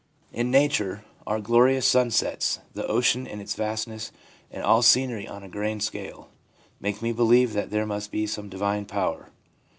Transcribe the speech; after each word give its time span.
In 0.33 0.49
nature, 0.49 1.05
our 1.27 1.39
glorious 1.39 1.85
sunsets, 1.85 2.57
the 2.73 2.87
ocean 2.87 3.27
in 3.27 3.39
its 3.39 3.53
vastness, 3.53 4.11
and 4.49 4.63
all 4.63 4.81
scenery 4.81 5.27
on 5.27 5.43
a 5.43 5.47
grand 5.47 5.83
scale, 5.83 6.29
make 6.79 7.03
me 7.03 7.11
believe 7.13 7.53
there 7.53 7.85
must 7.85 8.09
be 8.11 8.25
some 8.25 8.49
divine 8.49 8.85
power/ 8.87 9.25
M. 9.27 9.31